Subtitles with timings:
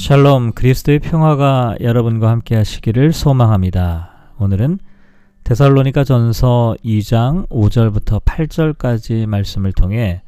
[0.00, 4.32] 샬롬 그리스도의 평화가 여러분과 함께 하시기를 소망합니다.
[4.38, 4.78] 오늘은
[5.44, 10.22] 데살로니가 전서 2장 5절부터 8절까지 말씀을 통해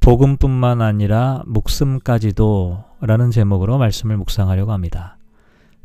[0.00, 5.16] 복음뿐만 아니라 목숨까지도 라는 제목으로 말씀을 묵상하려고 합니다.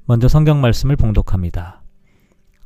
[0.05, 1.81] 먼저 성경 말씀을 봉독합니다.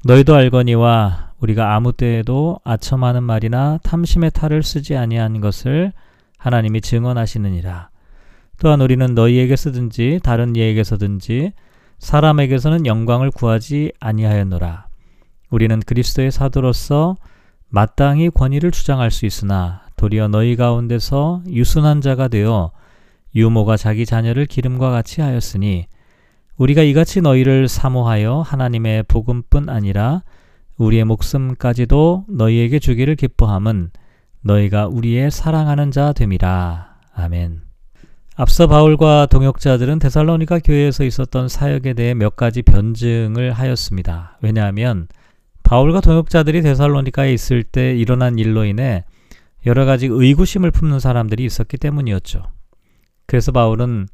[0.05, 5.93] 너희도 알거니와 우리가 아무 때에도 아첨하는 말이나 탐심의 탈을 쓰지 아니한 것을
[6.39, 7.90] 하나님이 증언하시느니라.
[8.61, 11.53] 또한 우리는 너희에게 쓰든지 다른 이에게서든지
[11.97, 14.85] 사람에게서는 영광을 구하지 아니하였노라.
[15.49, 17.15] 우리는 그리스도의 사도로서
[17.69, 22.71] 마땅히 권위를 주장할 수 있으나 도리어 너희 가운데서 유순한 자가 되어
[23.33, 25.87] 유모가 자기 자녀를 기름과 같이 하였으니
[26.57, 30.21] 우리가 이같이 너희를 사모하여 하나님의 복음뿐 아니라
[30.77, 33.89] 우리의 목숨까지도 너희에게 주기를 기뻐함은
[34.41, 36.99] 너희가 우리의 사랑하는 자 됨이라.
[37.15, 37.70] 아멘.
[38.35, 44.37] 앞서 바울과 동역자들은 데살로니가 교회에서 있었던 사역에 대해 몇 가지 변증을 하였습니다.
[44.41, 45.07] 왜냐하면
[45.63, 49.03] 바울과 동역자들이 데살로니카에 있을 때 일어난 일로 인해
[49.65, 52.43] 여러 가지 의구심을 품는 사람들이 있었기 때문이었죠.
[53.25, 54.07] 그래서 바울은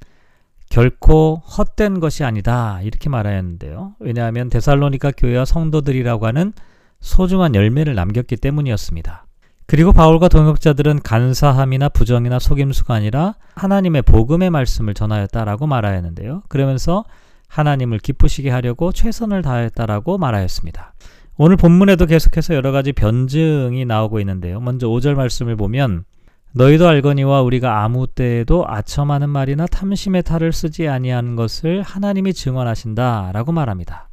[0.70, 3.96] 결코 헛된 것이 아니다 이렇게 말하였는데요.
[4.00, 6.54] 왜냐하면 데살로니카 교회와 성도들이라고 하는
[7.00, 9.27] 소중한 열매를 남겼기 때문이었습니다.
[9.68, 16.44] 그리고 바울과 동역자들은 간사함이나 부정이나 속임수가 아니라 하나님의 복음의 말씀을 전하였다라고 말하였는데요.
[16.48, 17.04] 그러면서
[17.50, 20.94] 하나님을 기쁘시게 하려고 최선을 다했다라고 말하였습니다.
[21.36, 24.62] 오늘 본문에도 계속해서 여러 가지 변증이 나오고 있는데요.
[24.62, 26.06] 먼저 5절 말씀을 보면
[26.54, 34.08] 너희도 알거니와 우리가 아무 때에도 아첨하는 말이나 탐심의 탈을 쓰지 아니하는 것을 하나님이 증언하신다라고 말합니다.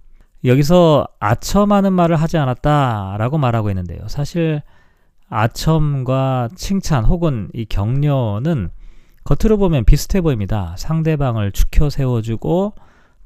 [0.44, 4.00] 여기서 아첨하는 말을 하지 않았다라고 말하고 있는데요.
[4.08, 4.60] 사실
[5.28, 8.70] 아첨과 칭찬 혹은 이 격려는
[9.24, 10.74] 겉으로 보면 비슷해 보입니다.
[10.76, 12.74] 상대방을 축혀 세워주고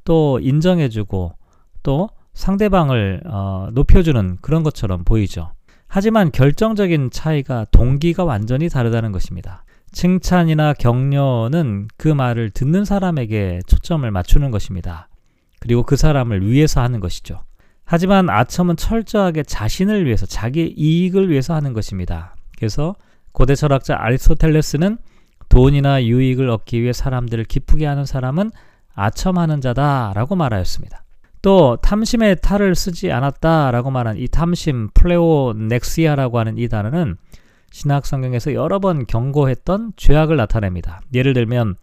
[0.04, 1.34] 또 인정해주고
[1.82, 5.52] 또 상대방을 어, 높여주는 그런 것처럼 보이죠.
[5.88, 9.64] 하지만 결정적인 차이가 동기가 완전히 다르다는 것입니다.
[9.90, 15.08] 칭찬이나 격려는 그 말을 듣는 사람에게 초점을 맞추는 것입니다.
[15.60, 17.42] 그리고 그 사람을 위해서 하는 것이죠.
[17.90, 22.36] 하지만 아첨은 철저하게 자신을 위해서 자기 이익을 위해서 하는 것입니다.
[22.58, 22.94] 그래서
[23.32, 24.98] 고대 철학자 아리스토텔레스는
[25.48, 28.50] 돈이나 유익을 얻기 위해 사람들을 기쁘게 하는 사람은
[28.94, 31.02] 아첨하는 자다라고 말하였습니다.
[31.40, 37.16] 또 탐심의 탈을 쓰지 않았다라고 말한 이 탐심 플레오넥시아라고 하는 이 단어는
[37.70, 41.00] 신학 성경에서 여러 번 경고했던 죄악을 나타냅니다.
[41.14, 41.76] 예를 들면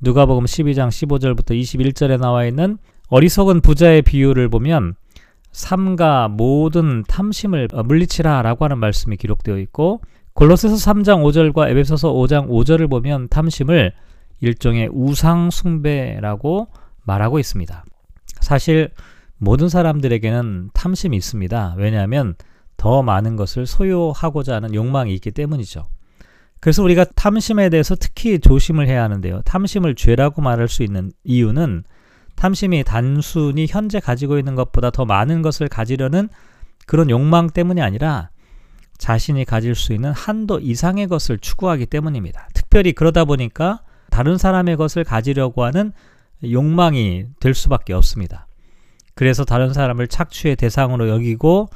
[0.00, 2.78] 누가복음 12장 15절부터 21절에 나와 있는
[3.08, 4.94] 어리석은 부자의 비유를 보면
[5.52, 10.00] 삼가 모든 탐심을 물리치라라고 하는 말씀이 기록되어 있고
[10.34, 13.92] 골로새서 3장 5절과 에베소서 5장 5절을 보면 탐심을
[14.40, 16.68] 일종의 우상 숭배라고
[17.04, 17.84] 말하고 있습니다.
[18.40, 18.90] 사실
[19.36, 21.74] 모든 사람들에게는 탐심이 있습니다.
[21.76, 22.34] 왜냐하면
[22.76, 25.86] 더 많은 것을 소유하고자 하는 욕망이 있기 때문이죠.
[26.60, 29.42] 그래서 우리가 탐심에 대해서 특히 조심을 해야 하는데요.
[29.42, 31.84] 탐심을 죄라고 말할 수 있는 이유는
[32.40, 36.30] 탐심이 단순히 현재 가지고 있는 것보다 더 많은 것을 가지려는
[36.86, 38.30] 그런 욕망 때문이 아니라
[38.96, 42.48] 자신이 가질 수 있는 한도 이상의 것을 추구하기 때문입니다.
[42.54, 45.92] 특별히 그러다 보니까 다른 사람의 것을 가지려고 하는
[46.42, 48.46] 욕망이 될 수밖에 없습니다.
[49.14, 51.68] 그래서 다른 사람을 착취의 대상으로 여기고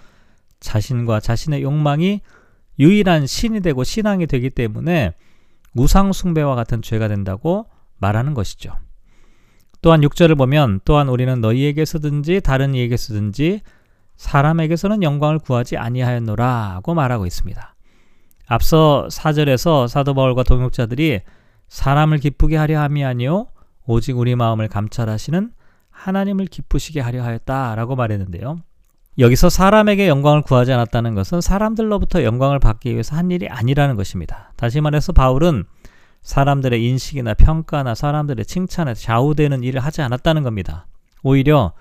[0.61, 2.23] 자신과 자신의 욕망이
[2.79, 5.13] 유일한 신이 되고 신앙이 되기 때문에
[5.75, 7.67] 우상숭배와 같은 죄가 된다고
[7.99, 8.79] 말하는 것이죠.
[9.85, 13.61] 또한 6절을 보면 또한 우리는 너희에게서든지 다른 이에게서든지
[14.17, 17.75] 사람에게서는 영광을 구하지 아니하였노라고 말하고 있습니다.
[18.47, 21.21] 앞서 4절에서 사도 바울과 동역자들이
[21.69, 23.49] 사람을 기쁘게 하려 함이 아니요
[23.85, 25.53] 오직 우리 마음을 감찰하시는
[25.91, 28.61] 하나님을 기쁘시게 하려 하였다라고 말했는데요.
[29.19, 34.55] 여기서 사람에게 영광을 구하지 않았다는 것은 사람들로부터 영광을 받기 위해서 한 일이 아니라는 것입니다.
[34.57, 35.65] 다시 말해서 바울은
[36.25, 40.87] 사람들의 인식이나 평가나 사람들의 칭찬에 좌우되는 일을 하지 않았다는 겁니다.
[41.23, 41.73] 오히려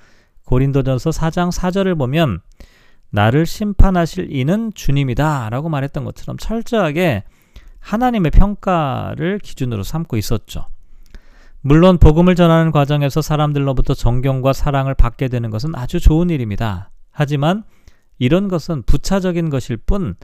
[0.45, 2.41] 고린도전서 4장 4절을 보면
[3.09, 7.23] 나를 심판하실 이는 주님이다 라고 말했던 것처럼 철저하게
[7.79, 10.67] 하나님의 평가를 기준으로 삼고 있었죠.
[11.61, 16.91] 물론 복음을 전하는 과정에서 사람들로부터 존경과 사랑을 받게 되는 것은 아주 좋은 일입니다.
[17.11, 17.63] 하지만
[18.19, 20.15] 이런 것은 부차적인 것일 뿐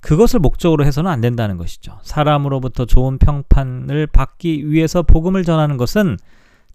[0.00, 1.98] 그것을 목적으로 해서는 안 된다는 것이죠.
[2.02, 6.16] 사람으로부터 좋은 평판을 받기 위해서 복음을 전하는 것은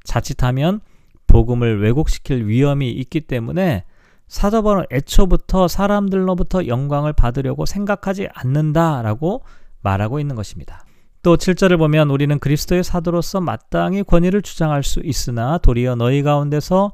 [0.04, 0.82] 자칫하면
[1.28, 3.86] 복음을 왜곡시킬 위험이 있기 때문에
[4.28, 9.44] 사도바울은 애초부터 사람들로부터 영광을 받으려고 생각하지 않는다라고
[9.82, 10.86] 말하고 있는 것입니다.
[11.22, 16.92] 또 7절을 보면 우리는 그리스도의 사도로서 마땅히 권위를 주장할 수 있으나 도리어 너희 가운데서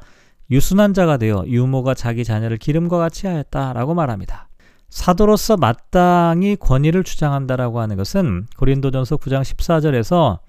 [0.52, 4.49] 유순한 자가 되어 유모가 자기 자녀를 기름과 같이 하였다라고 말합니다.
[4.90, 10.40] 사도로서 마땅히 권위를 주장한다라고 하는 것은 고린도전서 9장 14절에서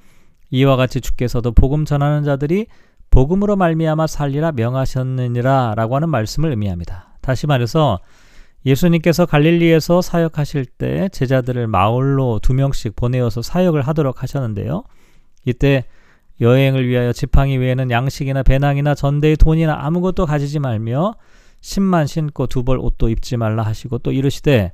[0.50, 2.66] 이와 같이 주께서도 복음 전하는 자들이
[3.10, 7.14] 복음으로 말미암아 살리라 명하셨느니라라고 하는 말씀을 의미합니다.
[7.20, 7.98] 다시 말해서
[8.64, 14.84] 예수님께서 갈릴리에서 사역하실 때 제자들을 마을로 두 명씩 보내어서 사역을 하도록 하셨는데요.
[15.44, 15.84] 이때
[16.40, 21.14] 여행을 위하여 지팡이 외에는 양식이나 배낭이나 전대의 돈이나 아무것도 가지지 말며
[21.60, 24.72] 신만 신고 두 벌 옷도 입지 말라 하시고 또 이르시되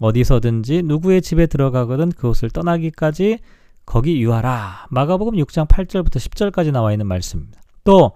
[0.00, 3.38] 어디서든지 누구의 집에 들어가거든 그곳을 떠나기까지
[3.84, 4.86] 거기 유하라.
[4.90, 7.60] 마가복음 6장 8절부터 10절까지 나와 있는 말씀입니다.
[7.84, 8.12] 또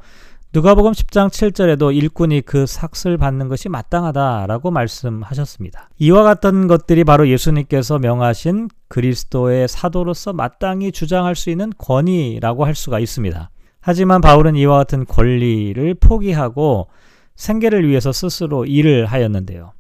[0.53, 5.91] 누가복음 10장 7절에도 일꾼이 그 삭슬 받는 것이 마땅하다라고 말씀하셨습니다.
[5.99, 13.01] 이와 같은 것들이 바로 예수님께서 명하신 그리스도의 사도로서 마땅히 주장할 수 있는 권위라고 할 수가
[13.01, 13.51] 있습니다.
[13.81, 16.89] 하지만 바울은 이와 같은 권리를 포기하고
[17.37, 19.73] 생계를 위해서 스스로 일을 하였는데요.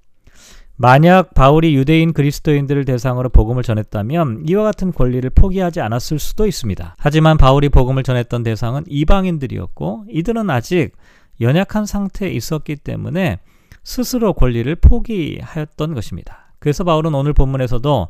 [0.78, 6.96] 만약 바울이 유대인 그리스도인들을 대상으로 복음을 전했다면 이와 같은 권리를 포기하지 않았을 수도 있습니다.
[6.98, 10.92] 하지만 바울이 복음을 전했던 대상은 이방인들이었고 이들은 아직
[11.40, 13.38] 연약한 상태에 있었기 때문에
[13.84, 16.52] 스스로 권리를 포기하였던 것입니다.
[16.58, 18.08] 그래서 바울은 오늘 본문에서도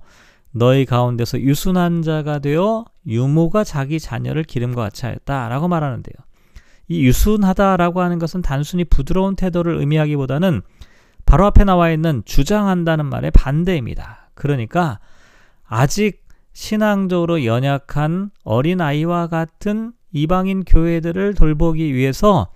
[0.52, 6.14] 너희 가운데서 유순한 자가 되어 유모가 자기 자녀를 기름과 같이 하였다 라고 말하는데요.
[6.88, 10.62] 이 유순하다라고 하는 것은 단순히 부드러운 태도를 의미하기보다는
[11.24, 14.30] 바로 앞에 나와 있는 주장한다는 말의 반대입니다.
[14.34, 15.00] 그러니까
[15.66, 22.48] 아직 신앙적으로 연약한 어린아이와 같은 이방인 교회들을 돌보기 위해서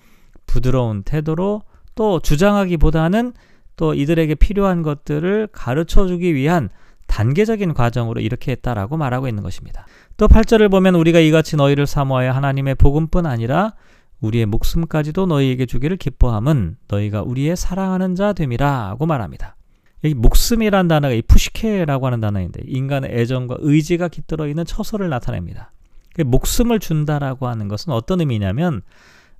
[0.46, 1.62] 부드러운 태도로
[1.94, 3.34] 또 주장하기보다는
[3.76, 6.70] 또 이들에게 필요한 것들을 가르쳐 주기 위한
[7.06, 9.86] 단계적인 과정으로 이렇게 했다라고 말하고 있는 것입니다.
[10.16, 13.74] 또 8절을 보면 우리가 이같이 너희를 사모하여 하나님의 복음뿐 아니라
[14.20, 19.56] 우리의 목숨까지도 너희에게 주기를 기뻐함은 너희가 우리의 사랑하는 자 됨이라고 말합니다.
[20.04, 25.72] 여기 목숨이란 단어가 이 푸시케라고 하는 단어인데 인간의 애정과 의지가 깃들어 있는 처소를 나타냅니다.
[26.14, 28.82] 그 목숨을 준다라고 하는 것은 어떤 의미냐면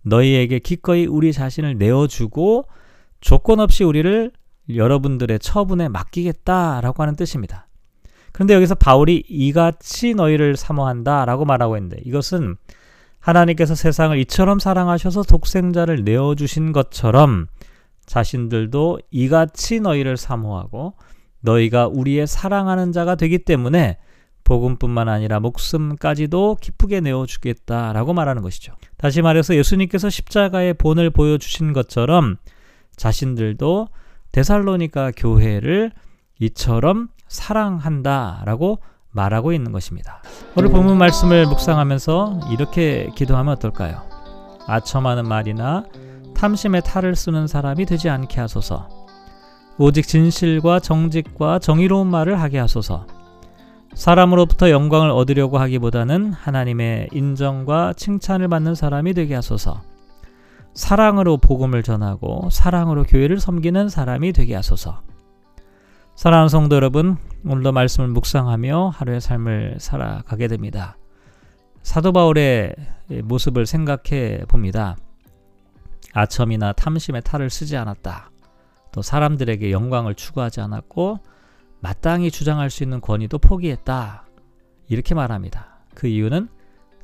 [0.03, 2.67] 너희에게 기꺼이 우리 자신을 내어주고
[3.21, 4.31] 조건 없이 우리를
[4.75, 7.67] 여러분들의 처분에 맡기겠다라고 하는 뜻입니다.
[8.33, 12.57] 그런데 여기서 바울이 이같이 너희를 사모한다라고 말하고 있는데 이것은
[13.21, 17.47] 하나님께서 세상을 이처럼 사랑하셔서 독생자를 내어주신 것처럼
[18.07, 20.95] 자신들도 이같이 너희를 사모하고
[21.41, 23.99] 너희가 우리의 사랑하는 자가 되기 때문에
[24.45, 28.73] 복음뿐만 아니라 목숨까지도 기쁘게 내어주겠다라고 말하는 것이죠.
[28.97, 32.37] 다시 말해서 예수님께서 십자가의 본을 보여주신 것처럼
[32.97, 33.89] 자신들도
[34.33, 35.93] 데살로니가 교회를
[36.41, 38.81] 이처럼 사랑한다라고
[39.13, 40.23] 말하고 있는 것입니다.
[40.57, 44.03] 오늘 본문 말씀을 묵상하면서 이렇게 기도하면 어떨까요?
[44.67, 45.85] 아첨하는 말이나
[46.35, 48.89] 탐심의 탈을 쓰는 사람이 되지 않게 하소서.
[49.79, 53.07] 오직 진실과 정직과 정의로운 말을 하게 하소서.
[53.95, 59.81] 사람으로부터 영광을 얻으려고 하기보다는 하나님의 인정과 칭찬을 받는 사람이 되게 하소서.
[60.75, 65.01] 사랑으로 복음을 전하고 사랑으로 교회를 섬기는 사람이 되게 하소서.
[66.21, 70.99] 사랑하는 성도 여러분, 오늘도 말씀을 묵상하며 하루의 삶을 살아가게 됩니다.
[71.83, 72.75] 사도 바울의
[73.25, 74.99] 모습을 생각해 봅니다.
[76.13, 78.31] 아첨이나 탐심의 탈을 쓰지 않았다.
[78.93, 81.21] 또 사람들에게 영광을 추구하지 않았고
[81.81, 84.27] 마땅히 주장할 수 있는 권위도 포기했다.
[84.91, 85.79] 이렇게 말합니다.
[85.95, 86.51] 그 이유는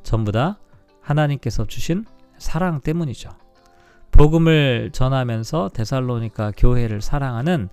[0.03, 0.59] 전부 다
[1.01, 2.05] 하나님께서 주신
[2.37, 3.31] 사랑 때문이죠.
[4.11, 7.69] 복음을 전하면서 데살로니가 교회를 사랑하는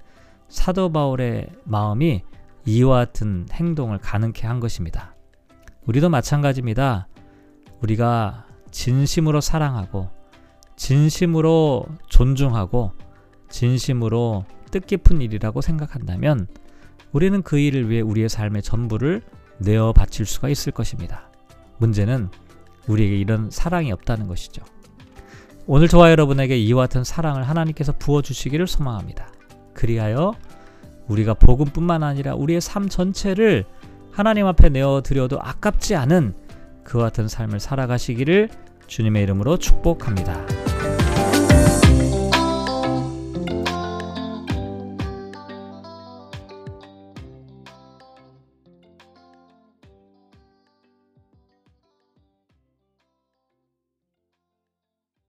[0.54, 2.22] 사도 바울의 마음이
[2.64, 5.16] 이와 같은 행동을 가능케 한 것입니다.
[5.84, 7.08] 우리도 마찬가지입니다.
[7.82, 10.10] 우리가 진심으로 사랑하고
[10.76, 12.92] 진심으로 존중하고
[13.50, 16.46] 진심으로 뜻깊은 일이라고 생각한다면
[17.10, 19.22] 우리는 그 일을 위해 우리의 삶의 전부를
[19.58, 21.32] 내어 바칠 수가 있을 것입니다.
[21.78, 22.30] 문제는
[22.86, 24.62] 우리에게 이런 사랑이 없다는 것이죠.
[25.66, 29.33] 오늘 저와 여러분에게 이와 같은 사랑을 하나님께서 부어주시기를 소망합니다.
[29.74, 30.34] 그리하여
[31.08, 33.64] 우리가 복음뿐만 아니라 우리의 삶 전체를
[34.10, 36.34] 하나님 앞에 내어 드려도 아깝지 않은
[36.84, 38.48] 그와 같은 삶을 살아가시기를
[38.86, 40.63] 주님의 이름으로 축복합니다.